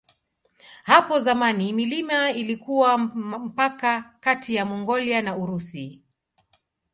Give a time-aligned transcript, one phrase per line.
[0.83, 6.01] Hapo zamani milima ilikuwa mpaka kati ya Mongolia na Urusi.